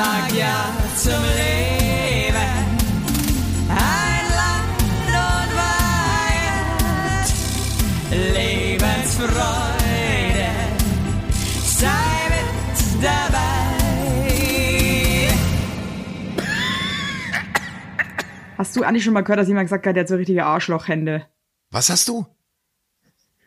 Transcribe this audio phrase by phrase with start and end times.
[0.00, 2.52] sag ja zum Leben.
[3.68, 7.28] Ein Land und Weihend,
[8.34, 10.48] Lebensfreude,
[11.64, 12.48] sei mit
[13.04, 13.48] dabei.
[18.56, 21.26] Hast du eigentlich schon mal gehört, dass jemand gesagt hat, der hat so richtige Arschlochhände?
[21.70, 22.26] Was hast du?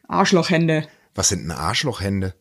[0.08, 0.88] Arschlochhände.
[1.16, 2.36] Was sind denn Arschlochhände?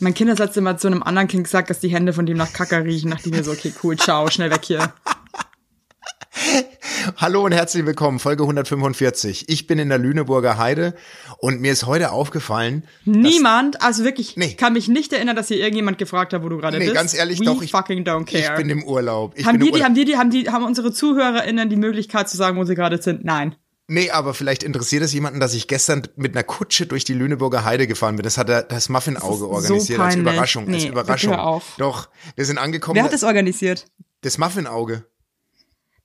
[0.00, 2.36] Mein Kind hat letzte Mal zu einem anderen Kind gesagt, dass die Hände von dem
[2.36, 3.10] nach Kacker riechen.
[3.10, 4.92] Dachte ich mir so, okay, cool, ciao, schnell weg hier.
[7.16, 9.48] Hallo und herzlich willkommen, Folge 145.
[9.48, 10.94] Ich bin in der Lüneburger Heide
[11.38, 14.54] und mir ist heute aufgefallen, Niemand, also wirklich, Nee.
[14.54, 16.96] kann mich nicht erinnern, dass hier irgendjemand gefragt hat, wo du gerade nee, bist.
[16.96, 18.42] ganz ehrlich, We doch, ich, fucking don't care.
[18.42, 19.32] ich bin im Urlaub.
[19.36, 19.84] Ich haben bin die, im die, Urlaub.
[19.86, 23.00] haben die, die, haben die, haben unsere ZuhörerInnen die Möglichkeit zu sagen, wo sie gerade
[23.00, 23.24] sind?
[23.24, 23.54] Nein.
[23.90, 27.64] Nee, aber vielleicht interessiert es jemanden, dass ich gestern mit einer Kutsche durch die Lüneburger
[27.64, 28.22] Heide gefahren bin.
[28.24, 30.32] Das hat er, das Muffin-Auge so organisiert als peinlich.
[30.34, 30.68] Überraschung.
[30.68, 31.30] als Nee, Überraschung.
[31.30, 31.74] bitte hör auf.
[31.78, 32.96] Doch, wir sind angekommen.
[32.96, 33.86] Wer hat das organisiert?
[34.20, 35.04] das Muffin-Auge.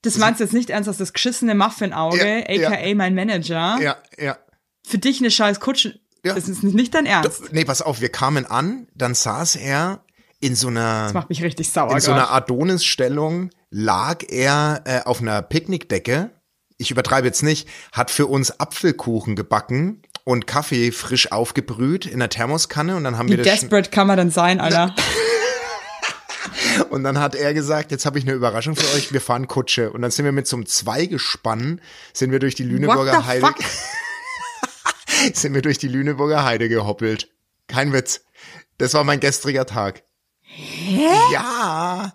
[0.02, 3.96] Das meinst du jetzt nicht ernst, dass das geschissene Muffin-Auge, Ja, aka mein Manager, Ja,
[4.18, 4.38] ja.
[4.86, 6.34] für dich eine scheiß Kutsche, Ja.
[6.34, 7.52] das ist nicht dein Ernst.
[7.52, 10.04] Nee, pass auf, wir kamen an, dann saß er
[10.40, 12.30] in so einer Das macht mich richtig sauer in so einer.
[12.32, 16.30] Adonis-Stellung lag er äh, auf einer Picknickdecke.
[16.76, 22.30] Ich übertreibe jetzt nicht, hat für uns Apfelkuchen gebacken und Kaffee frisch aufgebrüht in der
[22.30, 24.94] Thermoskanne und dann haben Wie wir das desperate kann man denn sein, Alter?
[26.90, 29.92] und dann hat er gesagt, jetzt habe ich eine Überraschung für euch, wir fahren Kutsche
[29.92, 31.80] und dann sind wir mit so einem Zweigespann
[32.12, 33.54] sind wir durch die Lüneburger Heide
[35.32, 37.30] sind wir durch die Lüneburger Heide gehoppelt.
[37.68, 38.22] Kein Witz.
[38.78, 40.02] Das war mein gestriger Tag.
[40.40, 41.08] Hä?
[41.32, 42.14] Ja.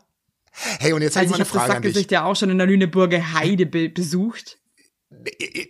[0.79, 2.11] Hey, und jetzt habe Also ich ich mal habe eine Frage das an dich.
[2.11, 4.58] Ja auch schon in der Lüneburger Heide be besucht.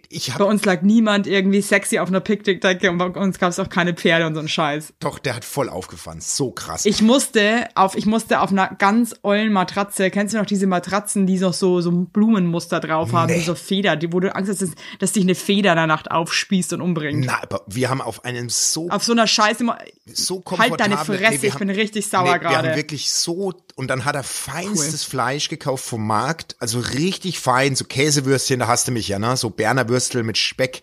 [0.10, 3.50] Ich Bei habe uns lag niemand irgendwie sexy auf einer Picknickdecke und bei uns gab
[3.50, 4.94] es auch keine Pferde und so ein Scheiß.
[5.00, 6.20] doch, der hat voll aufgefahren.
[6.20, 6.86] So krass.
[6.86, 11.26] Ich musste auf, ich musste auf einer ganz ollen Matratze, kennst du noch diese Matratzen,
[11.26, 13.42] die noch so, so Blumenmuster drauf haben, Nee.
[13.42, 16.12] so Feder, die, wo du Angst hast, dass, dass dich eine Feder in der Nacht
[16.12, 17.26] aufspießt und umbringt.
[17.26, 19.64] Na, aber wir haben auf einem so Auf so einer Scheiße,
[20.12, 22.70] so halt deine Fresse, wir ich bin richtig sauer nee, Wir gerade.
[22.70, 27.78] haben wirklich so und dann hat er feinstes Fleisch gekauft vom Markt, also richtig fein,
[27.78, 30.82] so Käsewürstchen, da hast du mich ja, ne, so Berner Würstel mit Speck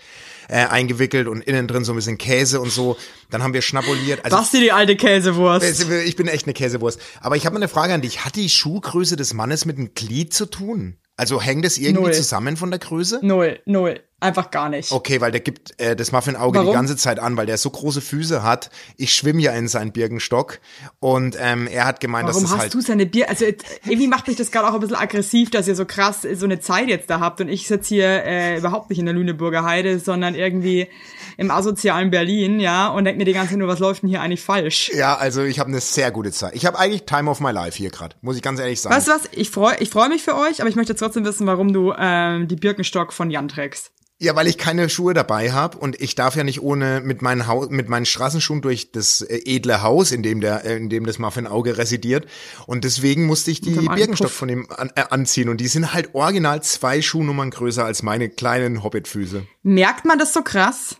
[0.49, 2.97] äh, eingewickelt und innen drin so ein bisschen Käse und so.
[3.31, 4.25] Dann haben wir schnabuliert.
[4.25, 5.91] Also Basti, die alte Käsewurst.
[5.91, 7.01] ich bin echt eine Käsewurst.
[7.21, 8.25] Aber ich habe mal eine Frage an dich.
[8.25, 10.97] Hat die Schuhgröße des Mannes mit dem Glied zu tun?
[11.17, 12.15] Also hängt das irgendwie Null.
[12.15, 13.21] zusammen von der Größe?
[13.23, 14.01] Null, null.
[14.19, 14.93] Einfach gar nicht.
[14.93, 16.75] Okay, weil der gibt äh, das Muffin-Auge die Warum?
[16.75, 18.71] ganze Zeit an, weil der so große Füße hat.
[18.97, 20.59] Ich schwimme ja in seinen Birkenstock
[21.01, 23.29] und ähm, er hat gemeint, Warum dass das hast halt du seine Bier?
[23.29, 26.47] Also irgendwie macht mich das gerade auch ein bisschen aggressiv, dass ihr so krass so
[26.47, 29.65] eine Zeit jetzt da habt und ich sitze hier äh, überhaupt nicht in der Lüneburger
[29.65, 30.89] Heide, sondern irgendwie
[31.37, 34.23] im asozialen Berlin, ja, und denke mir die ganze Zeit nur, was läuft denn hier
[34.23, 34.91] eigentlich falsch?
[34.95, 36.55] ja, also ich habe eine sehr gute Zeit.
[36.55, 38.95] Ich habe eigentlich Time of my life hier gerade, muss ich ganz ehrlich sagen.
[38.95, 39.29] Weißt du was?
[39.33, 42.49] Ich freue ich freu mich für euch, aber ich möchte trotzdem wissen, warum du ähm,
[42.49, 43.93] die Birkenstock von Jan trägst.
[44.19, 47.47] Ja, weil ich keine Schuhe dabei habe und ich darf ja nicht ohne mit meinen
[47.47, 51.05] Haus, mit meinen Straßenschuhen durch das äh, edle Haus, in dem der, äh, in dem
[51.05, 52.27] das Muffin-Auge residiert.
[52.67, 55.51] Und deswegen musste ich die Birkenstock von ihm an, äh, anziehen.
[55.51, 59.47] Und die sind halt original zwei Schuhnummern größer als meine kleinen Hobbitfüße.
[59.63, 60.97] Merkt man das so krass?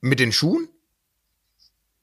[0.00, 0.68] Mit den Schuhen?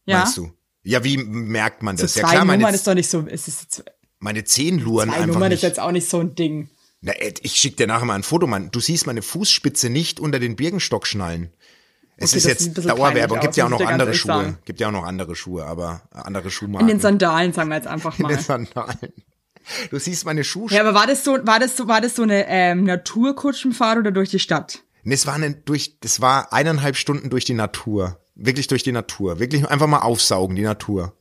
[0.06, 0.20] Ja.
[0.20, 0.54] Meinst du?
[0.84, 2.14] Ja, wie merkt man das?
[2.14, 3.84] zwei ja klar, meine, Nummern ist doch nicht so, ist
[4.20, 5.70] meine Zehen luren zwei einfach Nummern ist nicht.
[5.70, 6.70] jetzt auch nicht so ein Ding.
[7.02, 8.72] Na, Ed, ich schick dir nachher mal ein Foto, Mann.
[8.72, 11.54] Du siehst meine Fußspitze nicht unter den Birkenstockschnallen.
[12.18, 13.40] Es Okay, ist jetzt Dauerwerbung.
[13.40, 14.32] Gibt ja auch noch andere Schuhe.
[14.34, 14.58] sagen.
[14.66, 16.88] Gibt ja auch noch andere Schuhe, aber andere In Schuhmarken.
[16.90, 18.30] den Sandalen, sagen wir jetzt einfach In mal.
[18.30, 19.14] den Sandalen.
[19.92, 20.70] Du siehst meine Schuhe.
[20.72, 24.12] Ja, aber war das so, war das so, war das so eine ähm, Naturkutschenfahrt oder
[24.12, 24.84] durch die Stadt?
[25.04, 28.20] Nee, es war eine, durch, das war eineinhalb Stunden durch die Natur.
[28.36, 29.40] Wirklich durch die Natur.
[29.40, 31.14] Wirklich einfach mal aufsaugen, die Natur.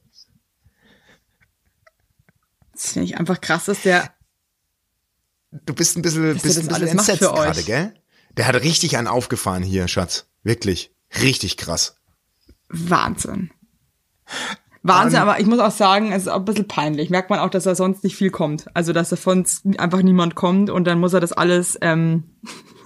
[2.73, 4.13] Das finde ich einfach krass, dass der.
[5.67, 7.45] Du bist ein bisschen, bist ein bisschen alles entsetzt für euch.
[7.45, 7.95] gerade, gell?
[8.37, 10.27] Der hat richtig einen aufgefahren hier, Schatz.
[10.43, 10.93] Wirklich.
[11.21, 11.97] Richtig krass.
[12.69, 13.51] Wahnsinn.
[14.83, 17.11] Wahnsinn, aber ich muss auch sagen, es ist auch ein bisschen peinlich.
[17.11, 18.67] Merkt man auch, dass er sonst nicht viel kommt.
[18.75, 22.25] Also, dass er von uns einfach niemand kommt und dann muss er das alles, ähm,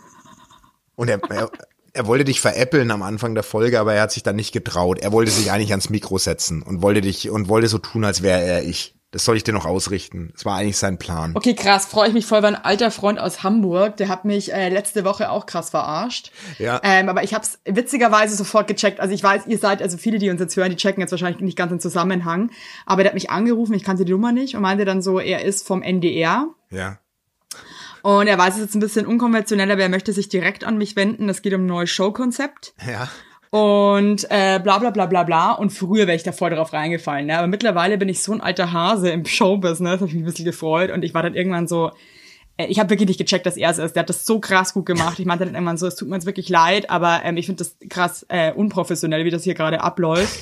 [0.95, 1.51] Und er, er,
[1.93, 4.99] er wollte dich veräppeln am Anfang der Folge, aber er hat sich dann nicht getraut.
[4.99, 8.23] Er wollte sich eigentlich ans Mikro setzen und wollte dich und wollte so tun, als
[8.23, 8.95] wäre er ich.
[9.13, 10.31] Das soll ich dir noch ausrichten.
[10.33, 11.33] Das war eigentlich sein Plan.
[11.35, 14.55] Okay, krass, freue ich mich voll, weil ein alter Freund aus Hamburg, der hat mich
[14.55, 16.33] äh, letzte Woche auch krass verarscht.
[16.59, 16.81] Ja.
[16.83, 19.01] Ähm, aber ich habe es witzigerweise sofort gecheckt.
[19.01, 21.43] Also ich weiß, ihr seid, also viele, die uns jetzt hören, die checken jetzt wahrscheinlich
[21.43, 22.51] nicht ganz den Zusammenhang.
[22.87, 25.45] Aber der hat mich angerufen, ich kannte die Nummer nicht und meinte dann so, er
[25.45, 26.47] ist vom NDR.
[26.71, 26.99] Ja.
[28.01, 30.97] Und er weiß es jetzt ein bisschen unkonventioneller, aber er möchte sich direkt an mich
[30.97, 31.29] wenden.
[31.29, 32.73] Das geht um ein neues Showkonzept.
[32.85, 33.11] Ja.
[33.53, 35.53] Und äh, bla bla bla bla bla.
[35.53, 37.27] Und früher wäre ich da voll drauf reingefallen.
[37.27, 37.37] Ne?
[37.37, 40.47] Aber mittlerweile bin ich so ein alter Hase im Showbusiness, hab ich mich ein bisschen
[40.47, 40.91] gefreut.
[40.91, 41.91] Und ich war dann irgendwann so,
[42.57, 43.95] äh, ich habe wirklich nicht gecheckt, dass er es ist.
[43.95, 45.19] Der hat das so krass gut gemacht.
[45.19, 47.63] Ich meinte dann irgendwann so, es tut mir jetzt wirklich leid, aber ähm, ich finde
[47.63, 50.39] das krass äh, unprofessionell, wie das hier gerade abläuft.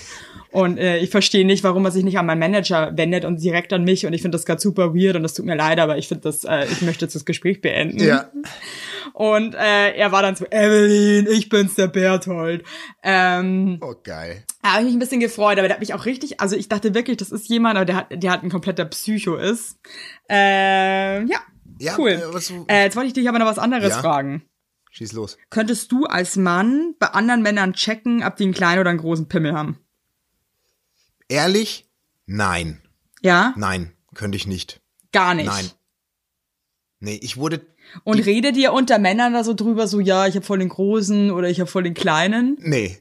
[0.52, 3.72] Und äh, ich verstehe nicht, warum er sich nicht an meinen Manager wendet und direkt
[3.72, 4.06] an mich.
[4.06, 6.22] Und ich finde das gerade super weird und das tut mir leid, aber ich finde
[6.22, 7.98] das, äh, ich möchte jetzt das Gespräch beenden.
[7.98, 8.30] Ja.
[9.12, 12.64] Und äh, er war dann so, Evelyn, ich bin's, der Berthold.
[13.02, 14.44] Ähm, Oh, geil.
[14.62, 16.68] da habe ich mich ein bisschen gefreut, aber der hat mich auch richtig, also ich
[16.68, 19.78] dachte wirklich, das ist jemand, aber der hat, der hat ein kompletter Psycho ist.
[20.28, 21.40] Ähm, ja,
[21.78, 22.10] Ja, cool.
[22.10, 24.00] äh, du- Äh, jetzt wollte ich dich aber noch was anderes Ja?
[24.00, 24.42] fragen.
[24.92, 25.38] Schieß los.
[25.50, 29.28] Könntest du als Mann bei anderen Männern checken, ob die einen kleinen oder einen großen
[29.28, 29.78] Pimmel haben?
[31.28, 31.88] Ehrlich?
[32.26, 32.82] Nein.
[33.22, 33.54] Ja?
[33.56, 34.80] Nein, könnte ich nicht.
[35.12, 35.46] Gar nicht.
[35.46, 35.70] Nein.
[36.98, 37.64] Nee, ich wurde.
[38.04, 41.30] Und redet ihr unter Männern da so drüber, so ja, ich habe voll den großen
[41.30, 42.56] oder ich habe voll den kleinen?
[42.60, 43.00] Nee.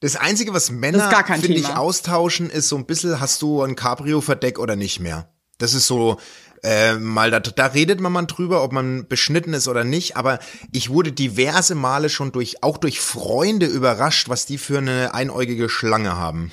[0.00, 4.58] Das Einzige, was Männer, finde ich, austauschen, ist so ein bisschen, hast du ein Cabrio-Verdeck
[4.58, 5.28] oder nicht mehr.
[5.58, 6.18] Das ist so,
[6.62, 10.38] äh, mal, da, da redet man mal drüber, ob man beschnitten ist oder nicht, aber
[10.72, 15.68] ich wurde diverse Male schon durch, auch durch Freunde überrascht, was die für eine einäugige
[15.68, 16.52] Schlange haben.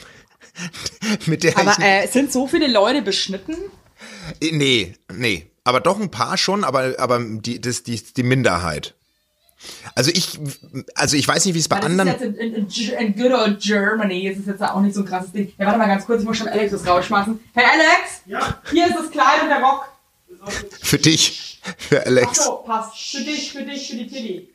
[1.25, 3.55] Mit der Aber äh, sind so viele Leute beschnitten?
[4.41, 5.47] Äh, Nee, nee.
[5.63, 8.93] Aber doch ein paar schon, aber, aber die, das, die, die Minderheit.
[9.95, 10.37] Also ich,
[10.93, 12.09] also ich weiß nicht, wie es bei anderen.
[12.21, 15.31] in, in, in, in good old Germany ist es jetzt auch nicht so ein krasses
[15.31, 15.51] Ding.
[15.57, 17.39] Ja, warte mal ganz kurz, ich muss schon Alex das rausschmeißen.
[17.53, 18.21] Hey Alex!
[18.27, 18.61] Ja.
[18.69, 19.87] Hier ist das Kleid und der Rock.
[20.81, 22.45] Für dich, für Ach Alex.
[22.45, 22.95] so, passt.
[22.95, 24.54] Für dich, für dich, für die Tilly.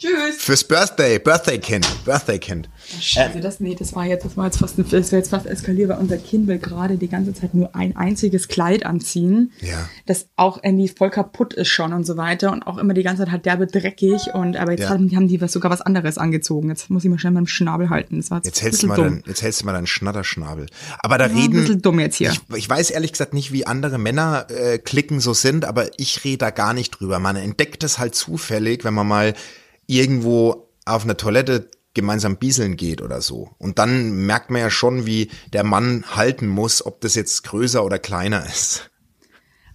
[0.00, 0.36] Tschüss.
[0.38, 2.68] Fürs Birthday, Birthday Kind, Birthday Kind.
[3.00, 5.44] Scheiße, das, nee, das war jetzt, das war jetzt fast, ein, das war jetzt fast
[5.46, 9.50] eskaliert, weil unser Kind will gerade die ganze Zeit nur ein einziges Kleid anziehen.
[9.60, 9.88] Ja.
[10.06, 13.24] Das auch irgendwie voll kaputt ist schon und so weiter und auch immer die ganze
[13.24, 14.90] Zeit halt derbe dreckig und, aber jetzt Ja.
[14.90, 16.68] haben, haben die was, sogar was anderes angezogen.
[16.68, 18.18] Jetzt muss ich mal schnell meinen Schnabel halten.
[18.18, 19.04] Das war jetzt, Jetzt ein hältst du mal dumm.
[19.04, 20.66] dein, jetzt hältst du mal deinen Schnatterschnabel.
[21.00, 21.54] Aber da ein reden.
[21.54, 22.30] bisschen dumm jetzt hier.
[22.30, 26.22] Ich, ich weiß ehrlich gesagt nicht, wie andere Männer äh, klicken so sind, aber ich
[26.24, 27.18] rede da gar nicht drüber.
[27.18, 29.34] Man entdeckt es halt zufällig, wenn man mal
[29.88, 33.50] irgendwo auf einer Toilette gemeinsam bieseln geht oder so.
[33.58, 37.84] Und dann merkt man ja schon, wie der Mann halten muss, ob das jetzt größer
[37.84, 38.90] oder kleiner ist.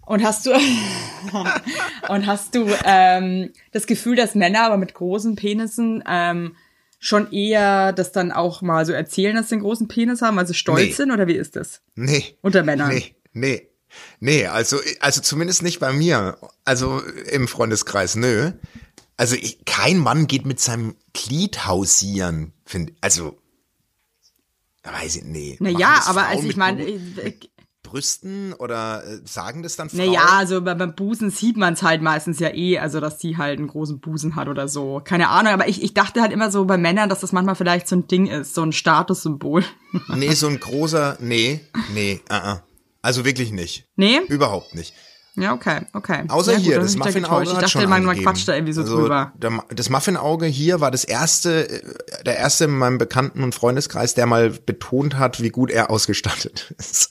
[0.06, 0.52] Und hast du
[2.10, 6.56] und hast du ähm, das Gefühl, dass Männer aber mit großen Penissen ähm,
[7.00, 10.54] schon eher das dann auch mal so erzählen, dass sie einen großen Penis haben, also
[10.54, 10.92] stolz Nee.
[10.94, 11.82] sind oder wie ist das?
[11.96, 12.38] Nee.
[12.42, 12.90] Unter Männern.
[12.90, 13.70] Nee, nee.
[14.20, 16.38] Nee, also, also zumindest nicht bei mir.
[16.66, 17.02] Also
[17.32, 18.52] im Freundeskreis, nö.
[19.24, 23.38] Also ich, kein Mann geht mit seinem Glied hausieren, finde Also,
[24.84, 25.56] weiß ich, nee.
[25.62, 27.34] Naja, aber also ich meine, äh,
[27.84, 30.08] Brüsten oder äh, sagen das dann Frauen?
[30.08, 33.38] naja, also bei- beim Busen sieht man es halt meistens ja eh, also dass die
[33.38, 35.00] halt einen großen Busen hat oder so.
[35.02, 37.88] Keine Ahnung, aber ich, ich dachte halt immer so bei Männern, dass das manchmal vielleicht
[37.88, 39.64] so ein Ding ist, so ein Statussymbol.
[40.10, 41.62] Nee, so ein großer, nee,
[41.94, 42.62] nee, uh -uh.
[43.02, 43.86] Also wirklich nicht.
[43.96, 44.20] Nee?
[44.28, 44.94] Überhaupt nicht.
[45.36, 46.26] Ja, okay, okay.
[46.28, 47.52] Außer ja, gut, hier, dann das ich da Muffinauge getäuscht.
[47.52, 49.34] Ich hat dachte, man, quatscht da irgendwie so also, drüber.
[49.70, 54.28] Das Muffinauge hier war das erste, äh, der erste in meinem Bekannten- und Freundeskreis, der
[54.28, 57.10] mal betont hat, wie gut er ausgestattet ist.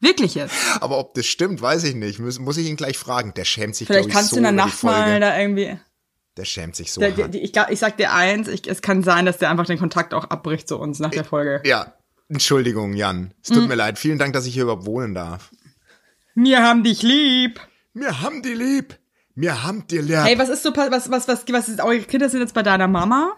[0.00, 0.54] Wirklich jetzt.
[0.80, 2.18] Aber ob das stimmt, weiß ich nicht.
[2.18, 3.34] Muss, muss ich ihn gleich fragen.
[3.34, 5.78] Der schämt sich, Vielleicht kannst so du in der Nacht mal da irgendwie.
[6.36, 9.02] Der schämt sich so Der, der, ich, glaub, ich sag dir eins, ich, es kann
[9.02, 11.60] sein, dass der einfach den Kontakt auch abbricht zu uns nach der Folge.
[11.64, 11.94] Ja,
[12.28, 13.34] Entschuldigung, Jan.
[13.42, 13.98] Es tut mir leid.
[13.98, 15.50] Vielen Dank, dass ich hier überhaupt wohnen darf.
[16.42, 17.60] Wir haben dich lieb.
[17.92, 18.98] Wir haben die lieb.
[19.34, 20.16] Wir haben die lieb.
[20.16, 22.88] Hey, was ist so, was, was, was, was ist, eure Kinder sind jetzt bei deiner
[22.88, 23.32] Mama?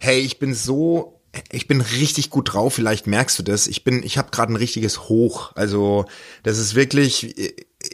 [0.00, 1.20] Hey, ich bin so,
[1.50, 2.72] ich bin richtig gut drauf.
[2.72, 3.66] Vielleicht merkst du das.
[3.66, 5.52] Ich bin, ich habe gerade ein richtiges Hoch.
[5.54, 6.06] Also
[6.44, 7.34] das ist wirklich,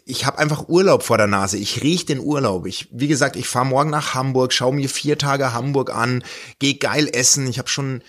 [0.06, 1.58] ich habe einfach Urlaub vor der Nase.
[1.58, 2.66] Ich riech den Urlaub.
[2.66, 6.22] Ich, wie gesagt, ich fahre morgen nach Hamburg, schaue mir vier Tage Hamburg an,
[6.60, 7.48] gehe geil essen.
[7.48, 8.02] Ich habe schon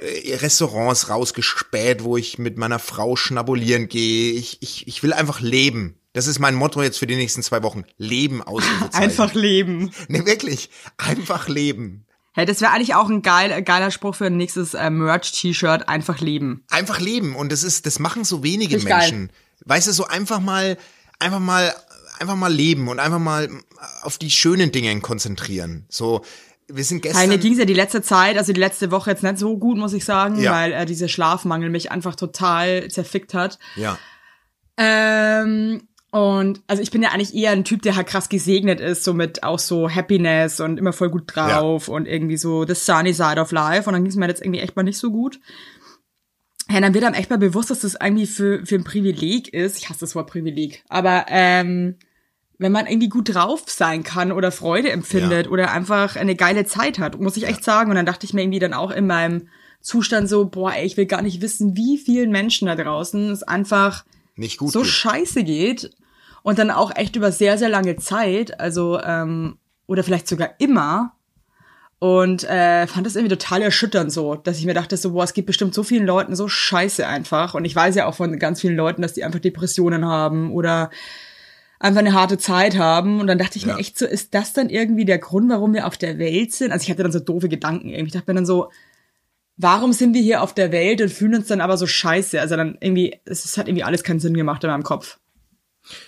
[0.00, 4.32] Restaurants rausgespäht, wo ich mit meiner Frau schnabulieren gehe.
[4.32, 5.98] Ich, ich, ich will einfach leben.
[6.12, 7.84] Das ist mein Motto jetzt für die nächsten zwei Wochen.
[7.98, 8.94] Leben Ausrufezeichen.
[8.94, 9.90] Einfach leben.
[10.08, 10.70] Nee, wirklich.
[10.96, 12.06] Einfach leben.
[12.32, 15.88] Hey, das wäre eigentlich auch ein geil, geiler Spruch für ein nächstes äh, Merch-T-Shirt.
[15.88, 16.64] Einfach leben.
[16.68, 19.10] einfach leben und das ist das machen so wenige Find ich geil.
[19.12, 19.32] Menschen.
[19.64, 20.76] Weißt du, so einfach mal
[21.20, 21.72] einfach mal
[22.18, 23.48] einfach mal leben und einfach mal
[24.02, 25.86] auf die schönen Dinge konzentrieren.
[25.88, 26.24] So
[26.68, 29.38] wir sind gestern mir ging's ja die letzte Zeit, also die letzte Woche jetzt nicht
[29.38, 30.52] so gut, muss ich sagen, Ja.
[30.52, 33.58] weil äh, dieser Schlafmangel mich einfach total zerfickt hat.
[33.76, 33.98] ja,
[34.76, 39.02] Ähm, und also ich bin ja eigentlich eher ein Typ, der halt krass gesegnet ist,
[39.02, 43.12] so mit auch so Happiness und immer voll gut drauf und irgendwie so the sunny
[43.12, 43.88] side of life.
[43.88, 45.40] Und dann ging's mir jetzt irgendwie echt mal nicht so gut.
[46.70, 49.76] Ja, dann wird einem echt mal bewusst, dass das irgendwie für, für ein Privileg ist.
[49.76, 50.84] Ich hasse das Wort Privileg.
[50.88, 51.96] Aber ähm,
[52.58, 55.52] wenn man irgendwie gut drauf sein kann oder Freude empfindet Ja.
[55.52, 57.90] oder einfach eine geile Zeit hat, muss ich echt sagen.
[57.90, 59.48] Und dann dachte ich mir irgendwie dann auch in meinem
[59.80, 63.42] Zustand so, boah, ey, ich will gar nicht wissen, wie vielen Menschen da draußen es
[63.42, 64.04] einfach
[64.36, 64.72] Nicht gut.
[64.72, 64.88] so geht.
[64.88, 65.90] scheiße geht
[66.42, 71.12] und dann auch echt über sehr, sehr lange Zeit, also ähm, oder vielleicht sogar immer.
[71.98, 75.32] Und äh, fand das irgendwie total erschütternd so, dass ich mir dachte so, boah, es
[75.32, 77.54] geht bestimmt so vielen Leuten so scheiße einfach.
[77.54, 80.90] Und ich weiß ja auch von ganz vielen Leuten, dass die einfach Depressionen haben oder
[81.80, 83.20] einfach eine harte Zeit haben.
[83.20, 83.74] Und dann dachte ich Ja.
[83.74, 86.72] mir echt so, ist das dann irgendwie der Grund, warum wir auf der Welt sind?
[86.72, 88.06] Also ich hatte dann so doofe Gedanken irgendwie.
[88.08, 88.70] Ich dachte mir dann so,
[89.56, 92.40] warum sind wir hier auf der Welt und fühlen uns dann aber so scheiße?
[92.40, 95.18] Also dann irgendwie, es hat irgendwie alles keinen Sinn gemacht in meinem Kopf.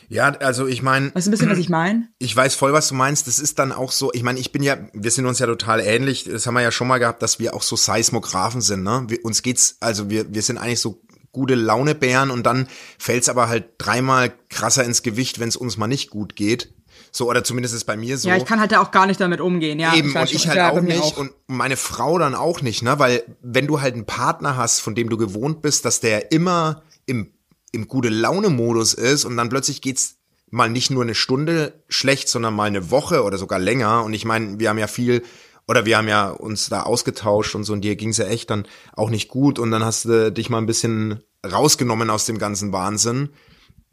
[0.09, 2.09] Ja, also ich meine, Weißt du ein bisschen, was ich meine?
[2.19, 3.27] ich weiß voll, was du meinst.
[3.27, 5.81] Das ist dann auch so, ich meine, ich bin ja, wir sind uns ja total
[5.81, 6.25] ähnlich.
[6.25, 9.05] Das haben wir ja schon mal gehabt, dass wir auch so Seismographen sind, ne?
[9.09, 11.03] Wir, uns geht's, also wir, wir sind eigentlich so
[11.37, 12.67] gute Launebären und dann
[12.99, 16.73] fällt's aber halt dreimal krasser ins Gewicht, wenn es uns mal nicht gut geht.
[17.13, 18.29] So, oder zumindest ist bei mir so.
[18.29, 19.95] Ja, ich kann halt auch gar nicht damit umgehen, ja.
[19.95, 22.99] Eben, weiß und ich halt ja, auch nicht und meine Frau dann auch nicht, ne?
[22.99, 26.83] Weil wenn du halt einen Partner hast, von dem du gewohnt bist, dass der immer
[27.05, 27.35] im,
[27.71, 30.17] im gute Laune-Modus ist und dann plötzlich geht's
[30.51, 34.05] mal nicht nur eine Stunde schlecht, sondern mal eine Woche oder sogar länger.
[34.05, 35.23] Und ich meine, wir haben ja viel
[35.69, 38.67] oder wir haben ja uns da ausgetauscht und so und dir ging's ja echt dann
[38.95, 42.73] auch nicht gut und dann hast du dich mal ein bisschen rausgenommen aus dem ganzen
[42.73, 43.31] Wahnsinn.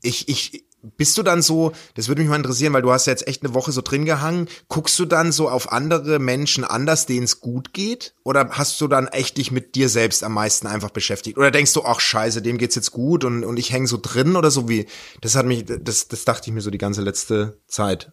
[0.01, 0.65] Ich, ich,
[0.97, 3.43] bist du dann so, das würde mich mal interessieren, weil du hast ja jetzt echt
[3.43, 7.39] eine Woche so drin gehangen, guckst du dann so auf andere Menschen anders, denen es
[7.39, 8.15] gut geht?
[8.23, 11.37] Oder hast du dann echt dich mit dir selbst am meisten einfach beschäftigt?
[11.37, 14.35] Oder denkst du, ach scheiße, dem geht's jetzt gut und, und ich hänge so drin
[14.35, 14.85] oder so wie,
[15.21, 18.11] das hat mich, das, das dachte ich mir so die ganze letzte Zeit.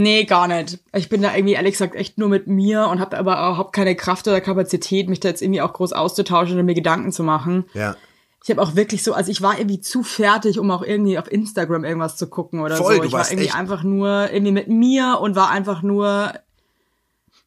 [0.00, 0.78] Nee, gar nicht.
[0.94, 3.96] Ich bin da irgendwie ehrlich gesagt echt nur mit mir und habe aber überhaupt keine
[3.96, 7.64] Kraft oder Kapazität, mich da jetzt irgendwie auch groß auszutauschen oder mir Gedanken zu machen.
[7.74, 7.96] Ja.
[8.44, 11.28] Ich habe auch wirklich so, also ich war irgendwie zu fertig, um auch irgendwie auf
[11.28, 13.02] Instagram irgendwas zu gucken oder Voll, so.
[13.02, 16.32] Ich war irgendwie einfach nur irgendwie mit mir und war einfach nur,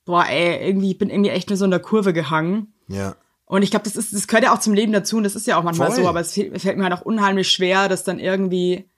[0.04, 2.74] boah, ey, irgendwie, ich bin irgendwie echt nur so in der Kurve gehangen.
[2.90, 3.16] Ja.
[3.46, 5.48] Und ich glaube, das ist, das gehört ja auch zum Leben dazu und das ist
[5.48, 6.04] ja auch manchmal Voll.
[6.04, 8.91] so, aber es fällt, fällt mir halt auch unheimlich schwer, das dann irgendwie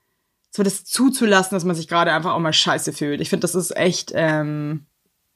[0.54, 3.20] so das zuzulassen, dass man sich gerade einfach auch mal scheiße fühlt.
[3.20, 4.86] Ich finde, das ist echt, ähm,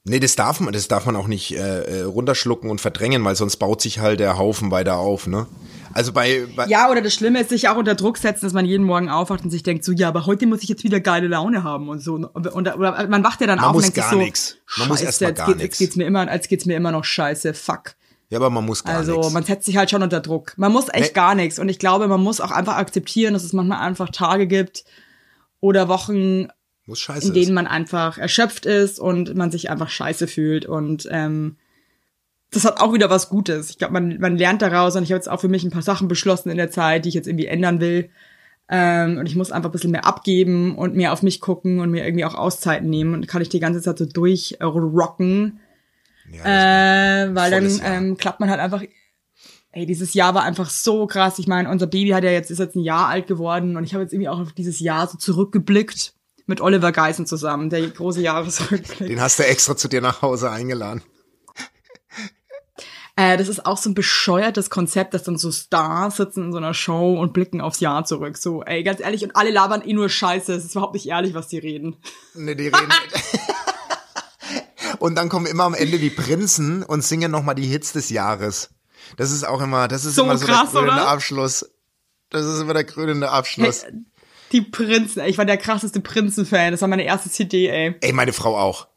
[0.05, 3.35] Nee, das darf man, das darf man auch nicht äh, äh, runterschlucken und verdrängen, weil
[3.35, 5.45] sonst baut sich halt der Haufen weiter auf, ne?
[5.93, 8.63] Also bei, bei ja, oder das Schlimme ist, sich auch unter Druck setzen, dass man
[8.65, 11.27] jeden Morgen aufwacht und sich denkt, so, ja, aber heute muss ich jetzt wieder geile
[11.27, 12.13] Laune haben und so.
[12.15, 14.55] Und, und, oder man wacht ja dann Man auf muss und denkt gar so, nix.
[14.77, 15.63] Man muss scheiße, erst mal jetzt, gar geht, nix.
[15.63, 17.95] jetzt geht's mir immer, als geht's mir immer noch scheiße, fuck.
[18.29, 19.33] ja, aber man muss gar Also nichts.
[19.33, 20.53] man setzt sich halt schon unter Druck.
[20.57, 21.13] Man muss echt Nee.
[21.13, 21.59] gar nichts.
[21.59, 24.85] Und ich glaube, man muss auch einfach akzeptieren, dass es manchmal einfach Tage gibt
[25.61, 26.47] oder Wochen,
[26.87, 27.51] in denen ist.
[27.51, 30.65] man einfach erschöpft ist und man sich einfach scheiße fühlt.
[30.65, 31.57] Und ähm,
[32.51, 33.69] das hat auch wieder was Gutes.
[33.69, 35.81] Ich glaube, man, man lernt daraus und ich habe jetzt auch für mich ein paar
[35.83, 38.09] Sachen beschlossen in der Zeit, die ich jetzt irgendwie ändern will.
[38.71, 41.91] Ähm, und ich muss einfach ein bisschen mehr abgeben und mehr auf mich gucken und
[41.91, 43.13] mir irgendwie auch Auszeiten nehmen.
[43.13, 45.59] Und kann ich die ganze Zeit so durchrocken.
[46.31, 48.83] Ja, Äh, weil dann ähm, klappt man halt einfach.
[49.71, 51.37] Ey, dieses Jahr war einfach so krass.
[51.37, 53.93] Ich meine, unser Baby hat ja jetzt ist jetzt ein Jahr alt geworden und ich
[53.93, 56.15] habe jetzt irgendwie auch auf dieses Jahr so zurückgeblickt
[56.47, 59.07] mit Oliver Geisen zusammen, der große Jahresrückblick.
[59.07, 61.01] Den hast du extra zu dir nach Hause eingeladen.
[63.15, 66.57] Äh, das ist auch so ein bescheuertes Konzept, dass dann so Stars sitzen in so
[66.57, 68.37] einer Show und blicken aufs Jahr zurück.
[68.37, 70.53] So, ey, ganz ehrlich, und alle labern eh nur Scheiße.
[70.53, 71.97] Es ist überhaupt nicht ehrlich, was die reden.
[72.33, 72.87] Nee, die reden.
[74.99, 78.69] und dann kommen immer am Ende die Prinzen und singen nochmal die Hits des Jahres.
[79.17, 81.07] Das ist auch immer, das ist So immer so krass, der krönende oder?
[81.09, 81.69] Abschluss.
[82.29, 83.83] Das ist immer der krönende Abschluss.
[83.83, 83.93] Hey,
[84.51, 86.71] die Prinzen, ich war der krasseste Prinzen-Fan.
[86.71, 87.95] Das war meine erste CD, ey.
[88.01, 88.87] Ey, meine Frau auch.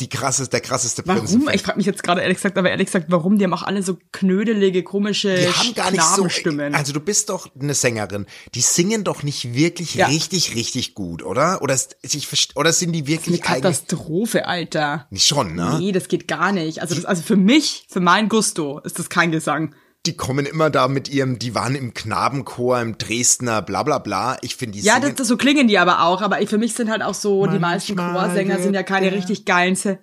[0.00, 1.20] Die krasseste, der krasseste Warum?
[1.20, 1.48] Prinzen.
[1.52, 3.38] Ich frage mich jetzt gerade ehrlich gesagt, aber ehrlich gesagt, warum?
[3.38, 6.26] Die haben auch alle so knödelige, komische Die haben gar nicht so.
[6.74, 8.26] Also du bist doch eine Sängerin.
[8.56, 10.06] Die singen doch nicht wirklich Ja.
[10.08, 11.62] richtig, richtig gut, oder?
[11.62, 12.26] Oder, ist- ich,
[12.56, 15.06] oder sind die eine wirklich eigentlich Katastrophe, Alter.
[15.14, 15.76] schon, ne?
[15.78, 16.80] Nee, das geht gar nicht.
[16.82, 19.76] Also, das, also für mich, für mein Gusto, ist das kein Gesang.
[20.06, 24.36] Die kommen immer da mit ihrem, die waren im Knabenchor, im Dresdner, bla bla bla.
[24.42, 26.20] Ich finde die Ja, das, das, so klingen die aber auch.
[26.20, 29.08] Aber ich, für mich sind halt auch so, die meisten Manchmal Chorsänger sind ja keine
[29.10, 29.76] der- richtig geilen.
[29.76, 29.98] Se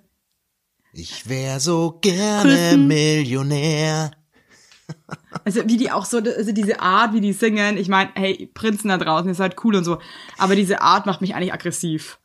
[0.92, 4.10] Ich wär so gerne Millionär.
[5.44, 7.78] Also wie die auch so, also diese Art, wie die singen.
[7.78, 9.98] Ich meine, hey, Prinzen da draußen, ihr seid cool und so.
[10.36, 12.18] Aber diese Art macht mich eigentlich aggressiv.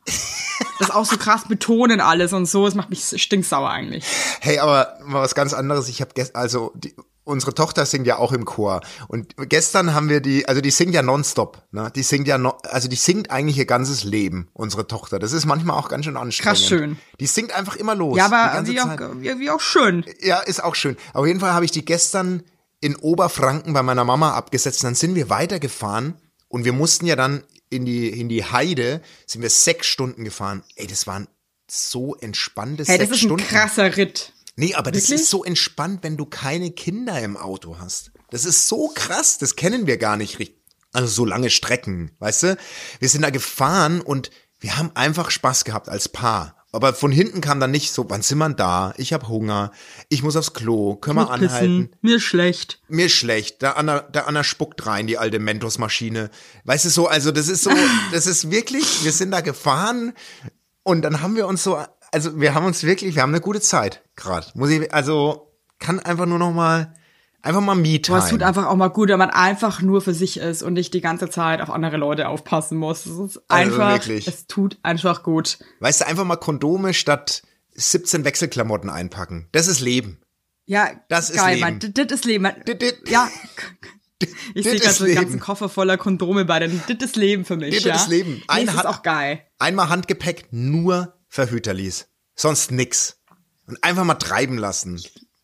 [0.78, 4.04] Das auch so krass betonen alles und so, es macht mich stinksauer eigentlich.
[4.40, 5.88] Hey, aber mal was ganz anderes.
[5.88, 6.94] Ich habe gestern, also die,
[7.28, 10.94] unsere Tochter singt ja auch im Chor und gestern haben wir die, also die singt
[10.94, 11.92] ja nonstop, ne?
[11.94, 15.18] Die singt ja, no, also die singt eigentlich ihr ganzes Leben, unsere Tochter.
[15.18, 16.58] Das ist manchmal auch ganz schön anstrengend.
[16.58, 16.98] Krass schön.
[17.20, 18.16] Die singt einfach immer los.
[18.16, 19.00] Ja, aber wie auch, Zeit.
[19.20, 20.04] wie, wie auch schön.
[20.20, 20.96] Ja, ist auch schön.
[21.12, 22.42] Auf jeden Fall habe ich die gestern
[22.80, 24.82] in Oberfranken bei meiner Mama abgesetzt.
[24.82, 26.14] Dann sind wir weitergefahren
[26.48, 30.62] und wir mussten ja dann in die, in die Heide, sind wir sechs Stunden gefahren.
[30.76, 31.28] Ey, das waren
[31.70, 33.44] so entspannte Hey, das sechs ist ein Stunden.
[33.44, 34.32] krasser Ritt.
[34.58, 35.20] Nee, aber das Wirklich?
[35.20, 38.10] ist so entspannt, wenn du keine Kinder im Auto hast.
[38.30, 40.58] Das ist so krass, das kennen wir gar nicht richtig.
[40.92, 42.56] Also so lange Strecken, weißt du?
[42.98, 46.56] Wir sind da gefahren und wir haben einfach Spaß gehabt als Paar.
[46.72, 48.94] Aber von hinten kam dann nicht so, wann sind wir da?
[48.96, 49.70] Ich habe Hunger,
[50.08, 51.90] ich muss aufs Klo, können wir anhalten?
[51.90, 51.96] pissen.
[52.02, 52.82] Mir schlecht.
[52.88, 56.30] Mir schlecht, der Anna, der Anna spuckt rein, die alte Mentos-Maschine.
[56.64, 57.70] Weißt du so, also das ist so,
[58.12, 60.14] das ist wirklich, wir sind da gefahren
[60.82, 61.78] und dann haben wir uns so,
[62.12, 64.46] also wir haben uns wirklich, wir haben eine gute Zeit gerade.
[64.54, 66.94] Muss ich, also kann einfach nur noch mal,
[67.42, 70.38] einfach mal Aber es tut einfach auch mal gut, wenn man einfach nur für sich
[70.38, 73.06] ist und nicht die ganze Zeit auf andere Leute aufpassen muss.
[73.06, 74.26] Es ist einfach, Also wirklich.
[74.26, 75.58] es tut einfach gut.
[75.80, 77.42] Weißt du, einfach mal Kondome statt
[77.74, 79.48] 17 Wechselklamotten einpacken.
[79.52, 80.20] Das ist Leben.
[80.66, 81.60] Ja, Das ist geil, Leben.
[81.80, 81.92] Mann.
[81.94, 82.42] Das ist Leben.
[82.42, 82.54] Mann.
[82.66, 83.08] Dit, dit.
[83.08, 83.28] Ja.
[84.54, 85.40] Ich sehe gerade ist so einen ganzen.
[85.40, 86.68] Koffer voller Kondome bei dir.
[86.88, 87.94] Das ist Leben für mich, Dit ja.
[87.94, 88.32] ist Leben.
[88.32, 89.42] Nee, Ein das ist auch geil.
[89.60, 92.08] Einmal Handgepäck nur Verhüterlis.
[92.34, 93.18] Sonst nix.
[93.66, 95.00] Und einfach mal treiben lassen.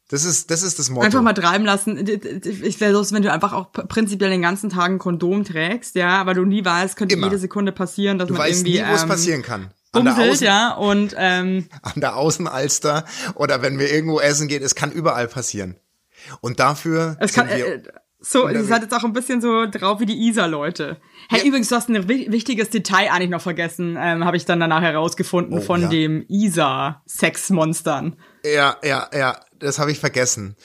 [0.09, 1.07] Das ist, das ist das Motto.
[1.07, 2.07] Einfach mal treiben lassen.
[2.63, 6.21] Ich wäre los, wenn du einfach auch prinzipiell den ganzen Tag ein Kondom trägst, ja,
[6.21, 7.27] aber du nie weißt, könnte Immer.
[7.27, 9.71] jede Sekunde passieren, dass du man weißt irgendwie nie, wo es ähm, passieren kann.
[9.93, 14.63] An der, Außen, ja, und ähm, an der Außenalster oder wenn wir irgendwo essen gehen,
[14.63, 15.77] es kann überall passieren.
[16.41, 17.83] Und dafür es kann wir, äh,
[18.27, 20.97] so, dann- seid jetzt auch ein bisschen so drauf wie die Isa-Leute.
[21.29, 21.45] Hey, Ja.
[21.47, 24.83] übrigens, du hast ein wi- wichtiges Detail eigentlich noch vergessen, ähm, habe ich dann danach
[24.83, 25.89] herausgefunden Oh, von ja.
[25.89, 28.17] dem Isa-Sexmonstern.
[28.45, 30.57] Ja, ja, ja, das habe ich vergessen.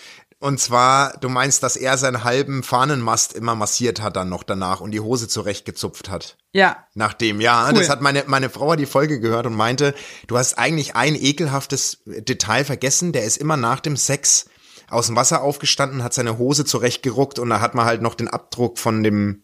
[0.41, 4.79] Und zwar, du meinst, dass er seinen halben Fahnenmast immer massiert hat dann noch danach
[4.79, 6.37] und die Hose zurechtgezupft hat.
[6.53, 7.73] Ja, Nachdem, ja, Cool.
[7.77, 9.93] das hat meine, meine Frau hat die Folge gehört und meinte,
[10.27, 14.45] du hast eigentlich ein ekelhaftes Detail vergessen, der ist immer nach dem Sex
[14.89, 18.27] aus dem Wasser aufgestanden, hat seine Hose zurechtgeruckt und da hat man halt noch den
[18.27, 19.43] Abdruck von dem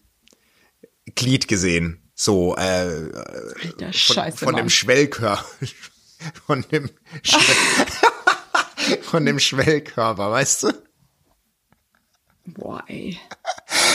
[1.15, 2.01] Glied gesehen.
[2.15, 3.11] So, äh,
[3.79, 4.69] von, Scheiße, von dem.
[4.69, 5.45] Schwellkörper.
[6.47, 6.89] Von dem,
[7.21, 7.87] Schwell
[9.01, 10.73] von dem Schwellkörper, weißt du?
[12.45, 13.19] Boah, ey.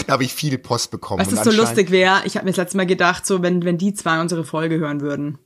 [0.07, 1.25] Da habe ich viel Post bekommen.
[1.25, 3.79] Was ist so lustig wäre, ich habe mir das letzte Mal gedacht, so wenn, wenn
[3.79, 5.39] die zwei unsere Folge hören würden.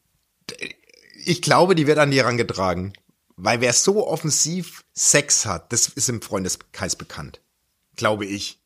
[1.25, 2.93] Ich glaube, die wird an die herangetragen.
[3.37, 7.41] Weil wer so offensiv Sex hat, das ist im Freundeskreis bekannt.
[7.97, 8.61] Glaube ich.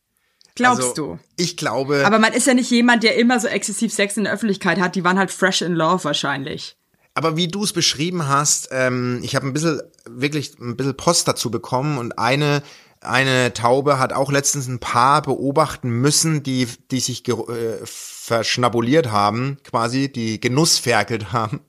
[0.55, 1.19] Glaubst also, du?
[1.37, 2.05] Ich glaube.
[2.05, 4.97] Aber man ist ja nicht jemand, der immer so exzessiv Sex in der Öffentlichkeit hat.
[4.97, 6.77] Die waren halt fresh in love wahrscheinlich.
[7.15, 11.27] Aber wie du es beschrieben hast, ähm, ich habe ein bisschen, wirklich ein bisschen Post
[11.27, 12.63] dazu bekommen und eine,
[13.01, 19.59] eine Taube hat auch letztens ein Paar beobachten müssen, die, die sich äh, verschnabuliert haben,
[19.65, 21.61] quasi, die genussferkelt haben.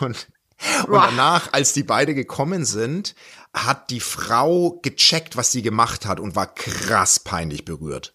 [0.00, 0.28] Und,
[0.86, 3.14] und danach, als die beide gekommen sind,
[3.52, 8.14] hat die Frau gecheckt, was sie gemacht hat und war krass peinlich berührt.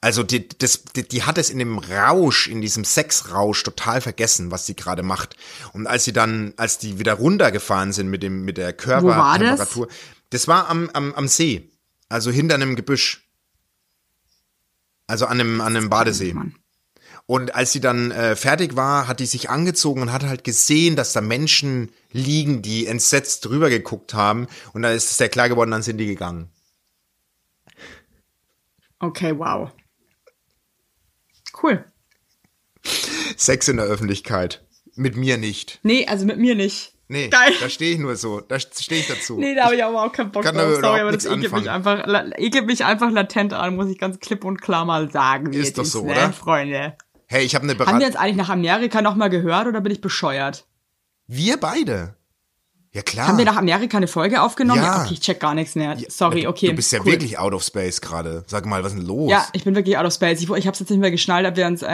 [0.00, 4.50] Also die, das, die, die hat es in dem Rausch, in diesem Sexrausch total vergessen,
[4.50, 5.36] was sie gerade macht.
[5.72, 9.88] Und als sie dann, als die wieder runtergefahren sind mit dem, mit der Körpertemperatur,
[10.30, 11.70] das war am, am, am See,
[12.08, 13.28] also hinter einem Gebüsch.
[15.06, 16.32] Also an einem, an einem Badesee.
[16.34, 16.56] Mann.
[17.26, 20.94] Und als sie dann äh, fertig war, hat die sich angezogen und hat halt gesehen,
[20.94, 24.46] dass da Menschen liegen, die entsetzt drüber geguckt haben.
[24.72, 26.50] Und dann ist es sehr klar geworden, dann sind die gegangen.
[29.00, 29.70] Okay, wow.
[31.60, 31.84] Cool.
[33.36, 34.64] Sex in der Öffentlichkeit.
[34.94, 35.80] Mit mir nicht.
[35.82, 36.92] Nee, also mit mir nicht.
[37.08, 37.52] Nee, Geil.
[37.60, 38.40] da stehe ich nur so.
[38.40, 39.38] Da stehe ich dazu.
[39.38, 40.80] Nee, da habe ich aber auch keinen Bock kann drauf.
[40.80, 42.04] Sorry, aber das ekelt mich, einfach,
[42.36, 45.52] ekelt mich einfach latent an, muss ich ganz klipp und klar mal sagen.
[45.52, 46.32] Ist doch so, ne, oder?
[46.32, 46.96] Freunde.
[47.26, 48.00] Hey, ich habe eine Haben wir Beratung.
[48.02, 50.64] jetzt eigentlich nach Amerika nochmal gehört oder bin ich bescheuert?
[51.26, 52.14] Wir beide.
[52.92, 53.28] Ja klar.
[53.28, 54.80] Haben wir nach Amerika eine Folge aufgenommen?
[54.82, 55.02] Ja.
[55.02, 55.98] okay, ich check gar nichts mehr.
[56.08, 56.68] Sorry, okay.
[56.68, 57.06] Du bist ja cool.
[57.06, 58.42] wirklich out of space gerade.
[58.46, 59.30] Sag mal, was ist denn los?
[59.30, 60.40] Ja, ich bin wirklich out of space.
[60.40, 61.86] Ich, ich habe jetzt nicht mehr geschnallt, ob wir uns, äh,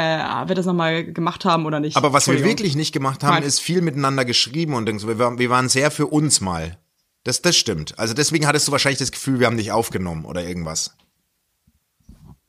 [0.43, 1.97] ob wir das nochmal gemacht haben oder nicht.
[1.97, 3.43] Aber was wir wirklich nicht gemacht haben, Nein.
[3.43, 5.09] ist viel miteinander geschrieben und so.
[5.09, 6.79] Wir, waren- wir waren sehr für uns mal.
[7.25, 7.99] Das, das stimmt.
[7.99, 10.95] Also deswegen hattest du wahrscheinlich das Gefühl, wir haben dich aufgenommen oder irgendwas.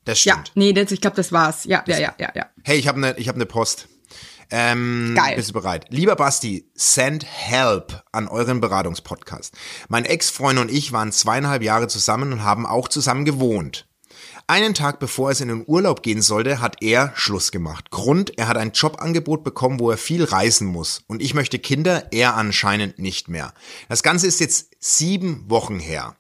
[0.06, 0.52] Das Ja, stimmt.
[0.56, 1.64] nee, das, ich glaube, das war's.
[1.66, 2.46] Ja, ja, ja, ja, ja.
[2.64, 3.88] Hey, ich habe eine ich hab ne Post.
[4.52, 5.36] Ähm, Geil.
[5.36, 5.86] Bist du bereit?
[5.90, 9.56] Lieber Basti, send help an euren Beratungspodcast.
[9.88, 13.88] Mein Ex-Freund und ich waren zweieinhalb Jahre zusammen und haben auch zusammen gewohnt.
[14.46, 17.90] Einen Tag bevor es in den Urlaub gehen sollte, hat er Schluss gemacht.
[17.92, 21.02] Grund, er hat ein Jobangebot bekommen, wo er viel reisen muss.
[21.08, 23.54] Und ich möchte Kinder, er anscheinend nicht mehr.
[23.88, 26.18] Das Ganze ist jetzt sieben Wochen her.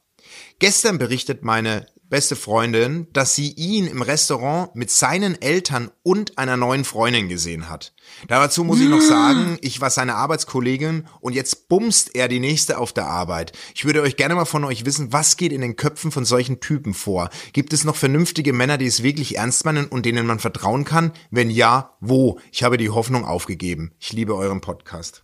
[0.59, 6.57] Gestern berichtet meine beste Freundin, dass sie ihn im Restaurant mit seinen Eltern und einer
[6.57, 7.95] neuen Freundin gesehen hat.
[8.27, 12.77] Dazu muss ich noch sagen, ich war seine Arbeitskollegin und jetzt bumst er die nächste
[12.77, 13.53] auf der Arbeit.
[13.73, 16.59] Ich würde euch gerne mal von euch wissen, was geht in den Köpfen von solchen
[16.59, 17.31] Typen vor?
[17.51, 21.13] Gibt es noch vernünftige Männer, die es wirklich ernst meinen und denen man vertrauen kann?
[21.31, 22.39] Wenn ja, wo?
[22.51, 23.91] Ich habe die Hoffnung aufgegeben.
[23.97, 25.23] Ich liebe euren Podcast.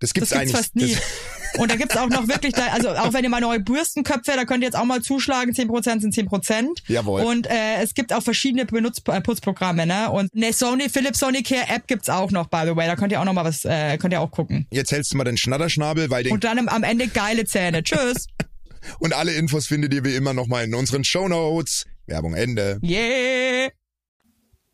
[0.00, 0.56] Das gibt's, Das gibt's eigentlich.
[0.56, 0.94] fast nie.
[0.94, 4.32] Das, Und da gibt's auch noch wirklich, da, also auch wenn ihr mal neue Bürstenköpfe,
[4.36, 6.66] da könnt ihr jetzt auch mal zuschlagen, 10% sind 10%.
[6.88, 7.22] Jawohl.
[7.22, 10.10] Und äh, es gibt auch verschiedene Benutz äh, Putzprogramme, ne?
[10.10, 12.86] Und eine Sony, Philips Sony Care App gibt's auch noch, by the way.
[12.86, 14.66] Da könnt ihr auch noch mal was, äh, könnt ihr auch gucken.
[14.70, 17.82] jetzt hältst du mal den Schnatterschnabel, weil den Und dann am- Ende geile Zähne.
[17.82, 18.26] Tschüss.
[19.00, 21.86] Und alle Infos findet ihr wie immer nochmal in unseren Shownotes.
[22.06, 22.78] Werbung Ende.
[22.82, 23.70] Yeah.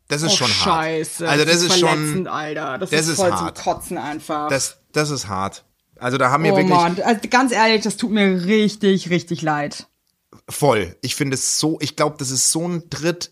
[0.07, 0.63] Das ist Oh, schon hart.
[0.85, 1.27] Scheiße.
[1.27, 2.77] Also das, ist verletzend, schon, Alter.
[2.77, 3.57] Das, das ist ist voll hart.
[3.57, 4.49] zum Kotzen einfach.
[4.49, 5.65] das, das ist hart.
[5.97, 9.41] Also da haben wir oh wirklich Mann, also ganz ehrlich, das tut mir richtig, richtig
[9.41, 9.87] leid.
[10.49, 10.95] voll.
[11.01, 13.31] Ich finde es so, ich glaube, das ist so ein Tritt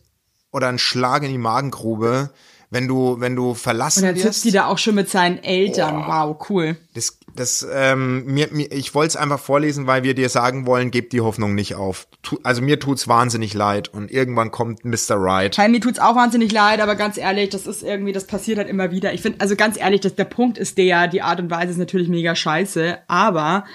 [0.52, 2.32] oder ein Schlag in die Magengrube,
[2.74, 4.26] wenn du, wenn du Und verlassen dann wirst.
[4.26, 6.06] sitzt die da auch schon mit seinen Eltern.
[6.08, 6.76] Wow, cool.
[6.96, 10.90] Das, das, ähm, mir, mir, ich wollte es einfach vorlesen, weil wir dir sagen wollen,
[10.90, 12.08] gib die Hoffnung nicht auf.
[12.24, 15.12] Tu, also mir tut's wahnsinnig leid und irgendwann kommt Mr.
[15.12, 15.56] Right.
[15.56, 18.70] Hey, mir tut's auch wahnsinnig leid, aber ganz ehrlich, das ist irgendwie, das passiert halt
[18.70, 19.14] immer wieder.
[19.14, 21.78] Ich finde, also ganz ehrlich, das, der Punkt ist der, die Art und Weise ist
[21.78, 23.66] natürlich mega scheiße, aber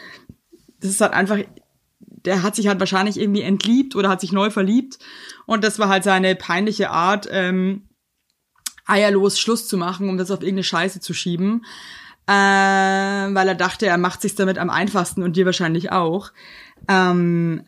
[0.81, 1.39] das ist halt einfach,
[2.01, 4.99] der hat sich halt wahrscheinlich irgendwie entliebt oder hat sich neu verliebt
[5.47, 7.88] und das war halt seine peinliche Art, ähm,
[8.89, 11.65] eierlos Schluss zu machen, um das auf irgendeine Scheiße zu schieben,
[12.27, 16.33] äh, weil er dachte, er macht sich damit am einfachsten und dir wahrscheinlich auch.
[16.89, 17.65] Ähm,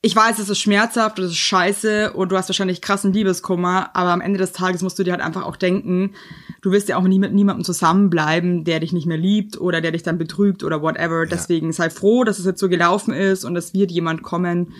[0.00, 4.10] ich weiß, es ist schmerzhaft, es ist scheiße und du hast wahrscheinlich krassen Liebeskummer, aber
[4.10, 6.14] am Ende des Tages musst du dir halt einfach auch denken,
[6.62, 9.90] du wirst ja auch nie mit niemandem zusammenbleiben, der dich nicht mehr liebt oder der
[9.90, 11.26] dich dann betrügt oder whatever.
[11.26, 14.72] Deswegen sei froh, dass es jetzt so gelaufen ist und es wird jemand kommen,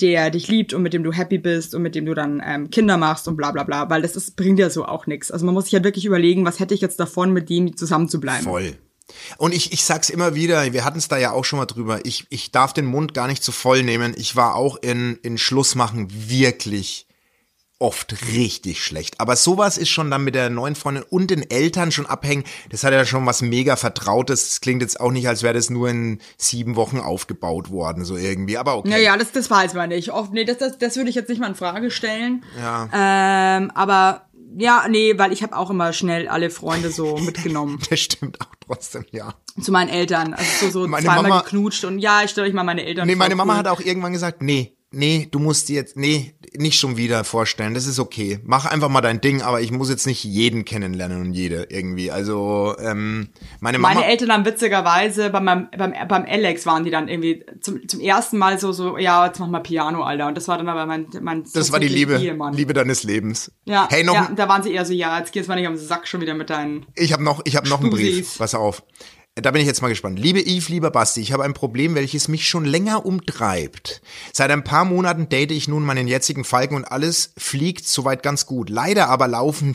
[0.00, 2.70] der dich liebt und mit dem du happy bist und mit dem du dann ähm,
[2.70, 5.30] Kinder machst und bla bla bla, weil das ist, bringt ja so auch nichts.
[5.30, 8.08] Also man muss sich ja wirklich überlegen, was hätte ich jetzt davon, mit dem zusammen
[8.08, 8.44] zu bleiben.
[8.44, 8.76] Voll.
[9.36, 12.00] Und ich, ich sag's immer wieder, wir hatten es da ja auch schon mal drüber,
[12.04, 14.14] ich, ich darf den Mund gar nicht zu voll nehmen.
[14.16, 17.06] Ich war auch in, in Schlussmachen wirklich
[17.82, 19.20] oft richtig schlecht.
[19.20, 22.44] Aber sowas ist schon dann mit der neuen Freundin und den Eltern schon abhängen.
[22.70, 24.44] Das hat ja schon was mega Vertrautes.
[24.48, 28.16] Das klingt jetzt auch nicht, als wäre das nur in sieben Wochen aufgebaut worden, so
[28.16, 28.56] irgendwie.
[28.56, 28.88] Aber okay.
[28.88, 30.10] Naja, das, das weiß man nicht.
[30.12, 32.44] Oft, nee, das, das, das würde ich jetzt nicht mal in Frage stellen.
[32.58, 32.88] Ja.
[32.92, 38.00] Ähm, aber ja, nee, weil ich habe auch immer schnell alle Freunde so mitgenommen Das
[38.00, 39.34] stimmt auch trotzdem, ja.
[39.60, 40.34] zu meinen Eltern.
[40.34, 43.06] Also so, so Meine zweimal Mama- geknutscht und ja, ich stelle euch mal meine Eltern
[43.06, 43.58] Nee, meine Mama cool.
[43.58, 47.74] hat auch irgendwann gesagt, nee, nee, du musst dir jetzt, nee, nicht schon wieder vorstellen,
[47.74, 48.38] das ist okay.
[48.44, 52.10] Mach einfach mal dein Ding, aber ich muss jetzt nicht jeden kennenlernen und jede irgendwie.
[52.10, 53.94] Also, ähm, meine Mama.
[53.94, 58.00] Meine Eltern haben witzigerweise bei meinem, beim, beim Alex waren die dann irgendwie zum, zum
[58.00, 60.28] ersten Mal so, so, ja, jetzt mach mal Piano, Alter.
[60.28, 62.54] Und das war dann aber mein, mein das war die Liebe, Ehemann.
[62.54, 63.52] Liebe deines Lebens.
[63.64, 65.76] Ja, Hey, noch, ja, da waren sie eher so, ja, jetzt geht's mal nicht am
[65.76, 66.86] Sack schon wieder mit deinen.
[66.94, 68.38] ich habe noch, ich habe noch einen Brief.
[68.38, 68.82] Pass auf.
[69.34, 70.18] Da bin ich jetzt mal gespannt.
[70.18, 74.02] Liebe Yves, lieber Basti, ich habe ein Problem, welches mich schon länger umtreibt.
[74.30, 78.44] Seit ein paar Monaten date ich nun meinen jetzigen Falken und alles fliegt soweit ganz
[78.44, 78.68] gut.
[78.68, 79.74] Leider aber laufen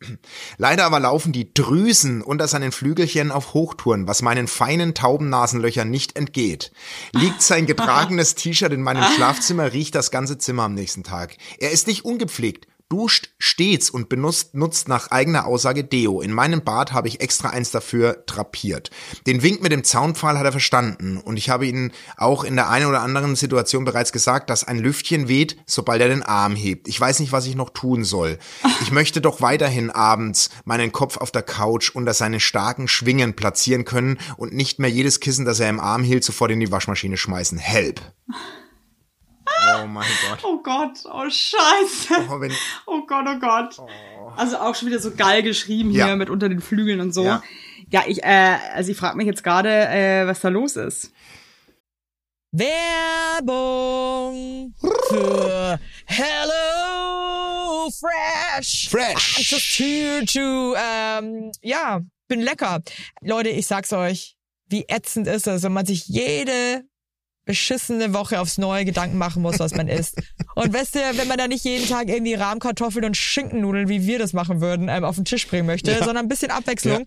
[0.58, 6.16] Leider aber laufen die Drüsen unter seinen Flügelchen auf Hochtouren, was meinen feinen Taubennasenlöchern nicht
[6.16, 6.72] entgeht.
[7.12, 11.36] Liegt sein getragenes T-Shirt in meinem Schlafzimmer, riecht das ganze Zimmer am nächsten Tag.
[11.58, 16.20] Er ist nicht ungepflegt, duscht stets und benutzt nutzt nach eigener Aussage Deo.
[16.20, 18.90] In meinem Bad habe ich extra eins dafür drapiert.
[19.26, 22.70] Den Wink mit dem Zaunpfahl hat er verstanden und ich habe ihm auch in der
[22.70, 26.86] einen oder anderen Situation bereits gesagt, dass ein Lüftchen weht, sobald er den Arm hebt.
[26.88, 28.38] Ich weiß nicht, was ich noch tun soll.
[28.82, 33.84] Ich möchte doch weiterhin abends meinen Kopf auf der Couch unter seine starken Schwingen platzieren
[33.84, 37.16] können und nicht mehr jedes Kissen, das er im Arm hielt, sofort in die Waschmaschine
[37.16, 37.58] schmeißen.
[37.58, 38.00] Help.
[39.82, 40.38] Oh mein Gott.
[40.44, 42.14] Oh Gott, oh Scheiße.
[42.30, 42.52] Oh, wenn,
[42.86, 43.76] Oh Gott, oh Gott.
[44.36, 46.16] Also auch schon wieder so geil geschrieben hier Ja.
[46.16, 47.24] mit unter den Flügeln und so.
[47.24, 47.42] Ja.
[47.90, 51.12] Ja, ich, äh, also ich frage mich jetzt gerade, äh, was da los ist.
[53.36, 54.74] Werbung
[55.08, 58.88] für Hello Fresh.
[58.90, 59.38] Fresh.
[59.38, 62.80] I'm just here to, ähm, ja, bin lecker.
[63.20, 64.36] Leute, ich sag's euch,
[64.68, 66.84] wie ätzend ist es, wenn man sich jede
[67.46, 70.20] beschissene Woche aufs Neue Gedanken machen muss, was man isst.
[70.54, 74.18] Und weißt du, wenn man da nicht jeden Tag irgendwie Rahmkartoffeln und Schinkennudeln, wie wir
[74.18, 77.06] das machen würden, ähm, auf den Tisch bringen möchte, sondern ein bisschen Abwechslung.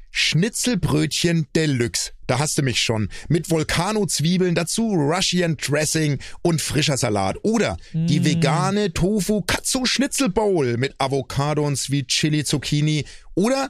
[0.11, 2.11] Schnitzelbrötchen Deluxe.
[2.27, 3.09] Da hast du mich schon.
[3.27, 7.37] Mit Volcano-Zwiebeln, dazu Russian Dressing und frischer Salat.
[7.43, 13.05] Oder die vegane Tofu Katsu Schnitzel Bowl mit Avocado und Sweet Chili Zucchini.
[13.35, 13.69] Oder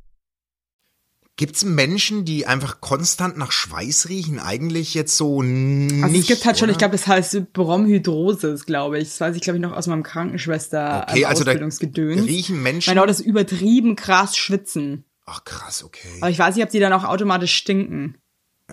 [1.37, 4.37] Gibt's Menschen, die einfach konstant nach Schweiß riechen?
[4.39, 6.03] Eigentlich jetzt so nicht.
[6.03, 6.73] Also es gibt halt schon, oder?
[6.73, 9.05] ich glaube, das heißt Bromhydrosis, glaube ich.
[9.09, 12.25] Das weiß ich, glaube ich, noch aus meinem Krankenschwester Okay, ähm, also Ausbildungsgedöns.
[12.27, 15.05] riechen Menschen- Genau, das übertrieben krass schwitzen.
[15.25, 16.09] Ach krass, okay.
[16.19, 18.17] Aber ich weiß nicht, ob die dann auch automatisch stinken.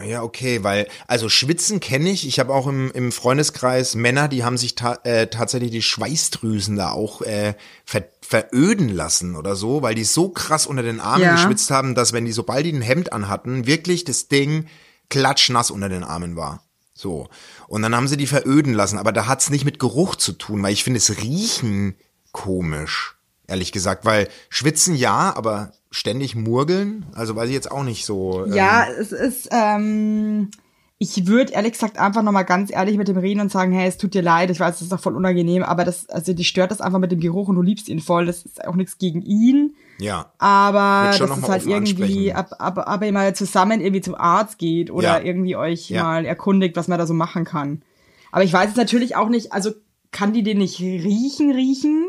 [0.05, 2.27] Ja, okay, weil, also Schwitzen kenne ich.
[2.27, 6.77] Ich habe auch im, im Freundeskreis Männer, die haben sich ta äh, tatsächlich die Schweißdrüsen
[6.77, 11.25] da auch äh, ver veröden lassen oder so, weil die so krass unter den Armen
[11.25, 11.33] Ja.
[11.33, 14.67] geschwitzt haben, dass wenn die, sobald die ein Hemd anhatten, wirklich das Ding
[15.09, 16.63] klatschnass unter den Armen war.
[16.93, 17.29] So.
[17.69, 20.63] Und dann haben sie die veröden lassen, aber da hat's nicht mit Geruch zu tun,
[20.63, 21.97] weil ich finde es riechen
[22.33, 28.05] komisch, ehrlich gesagt, weil schwitzen ja, aber ständig murgeln, also weiß ich jetzt auch nicht
[28.05, 28.45] so.
[28.45, 30.51] ähm, Ja, es ist, ähm,
[30.99, 33.97] ich würde ehrlich gesagt einfach nochmal ganz ehrlich mit dem reden und sagen, hey, es
[33.99, 36.71] tut dir leid, ich weiß, das ist doch voll unangenehm, aber das, also die stört
[36.71, 39.23] das einfach mit dem Geruch und du liebst ihn voll, das ist auch nichts gegen
[39.23, 40.33] ihn, Ja.
[40.39, 44.91] aber das ist halt irgendwie, ab, ab, aber ihr mal zusammen irgendwie zum Arzt geht
[44.91, 45.25] oder Ja.
[45.27, 46.03] irgendwie euch Ja.
[46.03, 47.83] mal erkundigt, was man da so machen kann.
[48.31, 49.71] Aber ich weiß jetzt natürlich auch nicht, also
[50.11, 52.08] kann die den nicht riechen, riechen?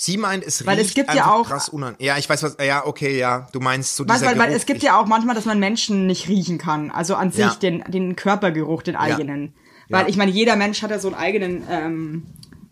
[0.00, 1.96] Sie meint, es Weil es riecht gibt ja einfach auch- krass unan.
[1.98, 2.56] Ja, ich weiß was.
[2.64, 3.48] Ja, okay, ja.
[3.52, 4.56] Du meinst so dieser weil, weil Geruch.
[4.60, 6.92] es gibt ich, ja auch manchmal, dass man Menschen nicht riechen kann.
[6.92, 7.54] Also an sich Ja.
[7.56, 9.54] den, den Körpergeruch, den eigenen.
[9.88, 9.98] Ja.
[9.98, 12.26] Weil ich meine, jeder Mensch hat ja so einen eigenen ähm,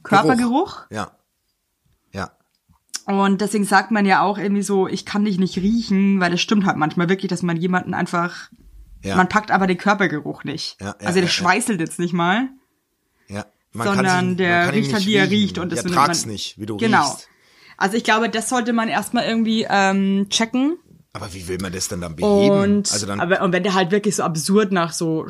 [0.05, 0.85] Körpergeruch.
[0.91, 1.17] Ja.
[2.13, 2.31] Ja.
[3.07, 6.41] Und deswegen sagt man ja auch irgendwie so, ich kann dich nicht riechen, weil das
[6.41, 8.51] stimmt halt manchmal wirklich, dass man jemanden einfach,
[9.03, 9.17] Ja.
[9.17, 10.77] man packt aber den Körpergeruch nicht.
[10.81, 12.51] Ja, ja, also der schweißelt jetzt nicht mal.
[13.79, 13.95] Ja.
[13.95, 16.77] Sondern der riecht halt, wie er riecht und das ja, trag's man- nicht, wie du
[16.77, 17.09] Genau.
[17.09, 17.29] riechst.
[17.77, 20.79] Also ich glaube, das sollte man erstmal irgendwie ähm, checken.
[21.13, 22.51] Aber wie will man das denn dann beheben?
[22.51, 25.27] Und, also dann, aber, und wenn der halt wirklich so absurd nach so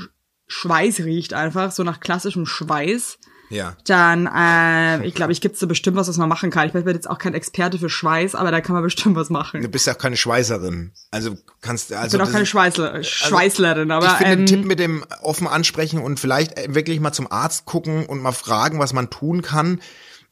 [0.49, 3.19] Schweiß riecht, einfach so nach klassischem Schweiß,
[3.51, 3.77] ja.
[3.87, 6.67] dann, äh, ich glaube, ich gibt's da bestimmt was, was man machen kann.
[6.67, 9.63] Ich bin jetzt auch kein Experte für Schweiß, aber da kann man bestimmt was machen.
[9.63, 10.93] Du bist ja auch keine Schweißerin.
[11.11, 14.65] Also kannst Ich also bin auch keine Schweißler, Schweißlerin, aber ich finde ähm, den Tipp
[14.65, 18.79] mit dem offen ansprechen und vielleicht äh, wirklich mal zum Arzt gucken und mal fragen,
[18.79, 19.81] was man tun kann.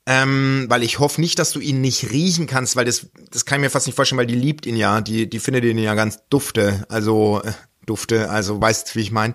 [0.07, 3.57] Ähm, weil ich hoffe nicht, dass du ihn nicht riechen kannst, weil das, das kann
[3.57, 5.94] ich mir fast nicht vorstellen, weil die liebt ihn ja, die, die findet ihn ja
[5.94, 7.53] ganz dufte, also äh,
[7.87, 9.35] dufte, also weißt, wie ich mein.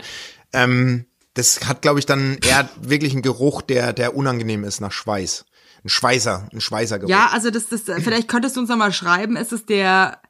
[0.54, 1.06] Ähm,
[1.40, 5.46] Das hat, glaube ich, dann eher wirklich einen Geruch, der, der unangenehm ist nach Schweiß.
[5.86, 7.10] Ein Schweißer, ein Schweißergeruch.
[7.10, 10.22] Ja, also das, das, vielleicht könntest du uns noch mal schreiben, ist es der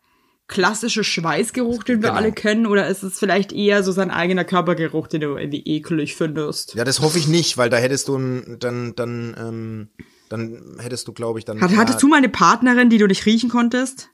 [0.48, 2.20] klassische Schweißgeruch, den wir Genau.
[2.20, 6.16] alle kennen, oder ist es vielleicht eher so sein eigener Körpergeruch, den du irgendwie eklig
[6.16, 6.76] findest?
[6.76, 9.90] Ja, das hoffe ich nicht, weil da hättest du dann, dann, ähm,
[10.30, 11.60] dann hättest du, glaube ich, dann.
[11.60, 14.10] Hat, hattest du mal eine Partnerin, die du nicht riechen konntest?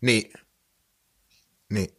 [0.00, 0.32] Nee.
[1.68, 1.90] Nee.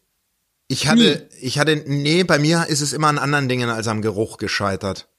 [0.71, 4.01] Ich hatte, ich hatte, nee, bei mir ist es immer an anderen Dingen als am
[4.03, 5.09] Geruch gescheitert.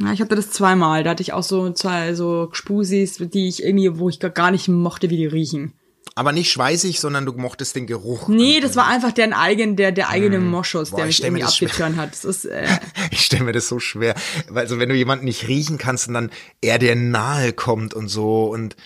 [0.00, 1.04] Ja, ich hatte das zweimal.
[1.04, 4.68] Da hatte ich auch so zwei so Spusis, die ich irgendwie, wo ich gar- nicht
[4.68, 5.74] mochte, wie die riechen.
[6.14, 8.28] Aber nicht schweißig, sondern du mochtest den Geruch.
[8.28, 11.44] Nee, das war einfach der eigen, der, der eigene Moschus, Boah, der ich mich irgendwie
[11.44, 12.12] abgeturnt hat.
[12.12, 12.66] Das ist, äh,
[13.10, 14.14] Ich stelle mir das so schwer.
[14.48, 18.08] Weil also wenn du jemanden nicht riechen kannst und dann er dir nahe kommt und
[18.08, 18.76] so und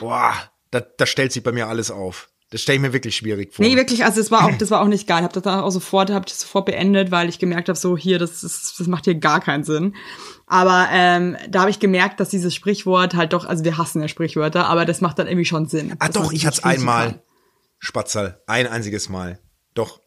[0.00, 0.34] boah,
[0.70, 2.28] da, da stellt sich bei mir alles auf.
[2.50, 3.64] Das stelle ich mir wirklich schwierig vor.
[3.64, 5.24] Nee, wirklich, also das war auch, das war auch nicht geil.
[5.24, 8.20] Hab das dann auch sofort, hab das sofort beendet, weil ich gemerkt habe, so hier,
[8.20, 9.96] das, ist, das macht hier gar keinen Sinn.
[10.46, 14.06] Aber ähm, da habe ich gemerkt, dass dieses Sprichwort halt doch, also wir hassen ja
[14.06, 15.94] Sprichwörter, aber das macht dann irgendwie schon Sinn.
[15.98, 17.06] ah doch, ich hatte riechen einmal.
[17.06, 17.20] kann.
[17.78, 18.40] Spatzerl.
[18.46, 19.40] Ein einziges Mal.
[19.74, 20.00] Doch.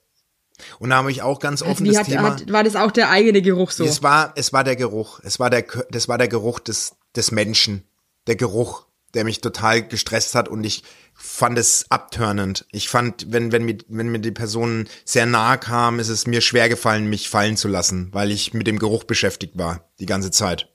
[0.79, 2.35] Und da habe ich auch ganz offen Wie das hat, Thema.
[2.35, 3.83] hat, war das auch der eigene Geruch so?
[3.83, 5.19] Es war, es war der Geruch.
[5.23, 7.83] Es war der, das war der Geruch des, des Menschen.
[8.27, 12.65] Der Geruch, der mich total gestresst hat und ich fand es abturnend.
[12.71, 16.41] Ich fand, wenn, wenn mir, wenn mir die Person sehr nahe kam, ist es mir
[16.41, 20.31] schwer gefallen, mich fallen zu lassen, weil ich mit dem Geruch beschäftigt war, die ganze
[20.31, 20.69] Zeit.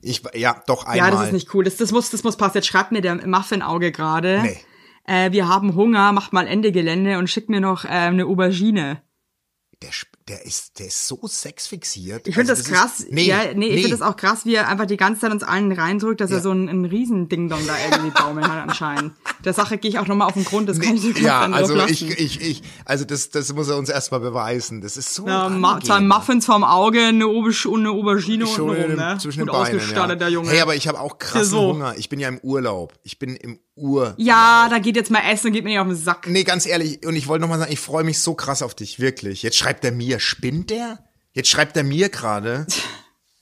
[0.00, 0.96] Ich, war- ja, doch einmal.
[0.96, 1.64] Ja, das ist nicht cool.
[1.64, 2.56] Das, das muss, das muss passen.
[2.58, 4.40] Jetzt schreibt mir der Muffin-Auge gerade.
[4.42, 4.60] Nee.
[5.06, 9.02] Äh, wir haben Hunger, macht mal Ende Gelände und schickt mir noch äh, eine Aubergine.
[9.82, 9.90] Der,
[10.28, 12.28] der ist, der ist so sexfixiert.
[12.28, 13.00] Ich finde Also das krass.
[13.00, 15.32] Ist, nee, ja, nee, ich finde das auch krass, wie er einfach die ganze Zeit
[15.32, 19.14] uns allen reindrückt, dass er so ein, ein Riesending-Dong da irgendwie baumeln hat anscheinend.
[19.44, 22.08] Der Sache gehe ich auch nochmal auf den Grund, das kann ich Ja, also ich,
[22.18, 24.80] ich, ich, also das, das muss er uns erstmal beweisen.
[24.80, 25.26] Das ist so.
[25.26, 25.50] Ja,
[25.82, 29.18] zwei Muffins vorm Auge, eine, und eine Aubergine in rum, ne?
[29.20, 30.14] zwischen Gut den Beinen, ausgestattet, ja.
[30.16, 30.50] der Junge.
[30.50, 31.72] Hey, aber ich habe auch krassen so.
[31.72, 31.94] Hunger.
[31.96, 32.94] Ich bin ja im Urlaub.
[33.02, 34.14] Ich bin im Ur.
[34.18, 36.26] ja, da geht jetzt mal essen und geht mir nicht auf den Sack.
[36.28, 38.74] Nee, ganz ehrlich, und ich wollte noch mal sagen, ich freue mich so krass auf
[38.74, 39.42] dich, wirklich.
[39.42, 40.98] Jetzt schreibt er mir, spinnt der?
[41.32, 42.66] Jetzt schreibt er mir gerade.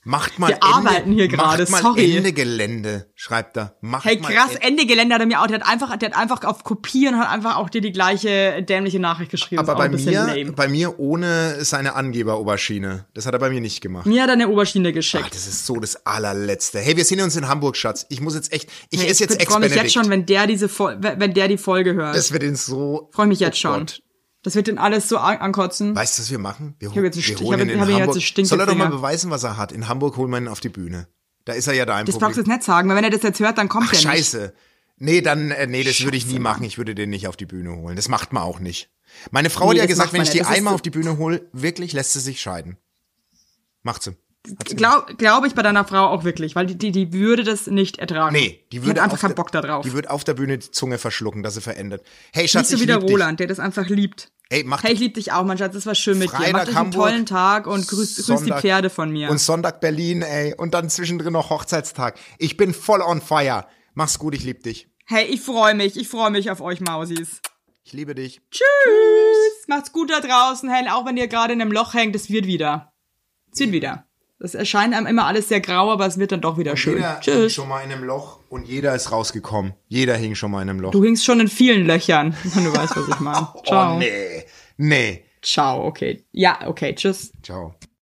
[0.03, 2.17] Macht mal Wir arbeiten hier gerade, macht mal sorry.
[2.17, 3.75] Ende Gelände, schreibt er.
[3.81, 6.17] Macht Hey, krass, Ende- Ende Gelände hat er mir auch, der hat einfach, der hat
[6.17, 9.59] einfach auf Kopieren, hat einfach auch dir die gleiche dämliche Nachricht geschrieben.
[9.59, 10.53] Aber bei mir, lame.
[10.53, 13.05] bei mir ohne seine Angeber-Oberschiene.
[13.13, 14.07] Das hat er bei mir nicht gemacht.
[14.07, 15.35] Mir hat er eine Ach, geschickt.
[15.35, 16.79] das ist so das allerletzte.
[16.79, 18.07] Hey, wir sehen uns in Hamburg, Schatz.
[18.09, 20.47] Ich muss jetzt echt, ich Hey, esse jetzt ich freue mich jetzt schon, wenn der
[20.47, 22.15] diese, wenn der die Folge hört.
[22.15, 23.09] Das wird ihn so.
[23.11, 23.79] Freue mich jetzt oh schon.
[23.81, 24.01] Gott.
[24.43, 25.95] Das wird den alles so an ankotzen.
[25.95, 26.75] Weißt du, was wir machen?
[26.79, 28.37] Wir, hab jetzt einen wir St- ich holen hab- ihn ich in hab jetzt Hamburg.
[28.37, 28.45] einen.
[28.45, 29.71] Soll er doch mal beweisen, was er hat?
[29.71, 31.07] In Hamburg holen wir ihn auf die Bühne.
[31.45, 33.09] Da ist er ja da im Das brauchst du jetzt nicht sagen, weil wenn er
[33.11, 34.03] das jetzt hört, dann kommt Ach, er nicht.
[34.03, 34.53] scheiße.
[34.97, 36.63] Nee, dann, äh, nee, das würde ich nie machen.
[36.63, 37.95] Ich würde den nicht auf die Bühne holen.
[37.95, 38.89] Das macht man auch nicht.
[39.31, 41.47] Meine Frau Nee, hat ja gesagt, wenn ich die einmal so- auf die Bühne hole,
[41.53, 42.77] wirklich lässt sie sich scheiden.
[43.83, 44.11] Macht sie.
[44.75, 47.99] Glaube glaub ich bei deiner Frau auch wirklich, weil die, die, die würde das nicht
[47.99, 48.33] ertragen.
[48.33, 49.85] Nee, die würde hat einfach keinen Bock da drauf.
[49.85, 52.03] Die wird auf der Bühne die Zunge verschlucken, dass sie verändert.
[52.33, 53.13] Hey, Schatz, Nicht so ich wie der lieb dich.
[53.15, 54.31] Roland, der das einfach liebt.
[54.49, 56.33] Ey, mach Hey, ich lieb dich auch, mein Schatz, das war schön mit dir.
[56.33, 59.29] Mach Freitag dich einen tollen Tag und grüß, grüß die Sonntag- Pferde von mir.
[59.29, 60.55] Und Sonntag Berlin, ey.
[60.57, 62.17] Und dann zwischendrin noch Hochzeitstag.
[62.39, 63.67] Ich bin voll on fire.
[63.93, 64.89] Mach's gut, ich lieb dich.
[65.05, 67.41] hey, ich freue mich, ich freue mich auf euch Mausis.
[67.83, 68.41] Ich liebe dich.
[68.49, 69.67] Tschüss.
[69.67, 72.45] Macht's gut da draußen, hey, auch wenn ihr gerade in einem Loch hängt, es wird
[72.47, 72.91] wieder.
[73.53, 74.07] Es wird wieder.
[74.41, 76.95] Das erscheint einem immer alles sehr grau, aber es wird dann doch wieder schön.
[76.95, 77.53] Jeder hing Tschüss.
[77.53, 79.73] schon mal in einem Loch und jeder ist rausgekommen.
[79.87, 80.89] Jeder hing schon mal in einem Loch.
[80.89, 83.47] Du hingst schon in vielen Löchern, wenn du weißt, was ich meine.
[83.63, 83.95] Ciao.
[83.95, 84.43] Oh, nee.
[84.77, 85.23] Nee.
[85.43, 86.23] Ciao, okay.
[86.31, 87.31] Ja, okay, tschüss.
[87.43, 87.75] Ciao.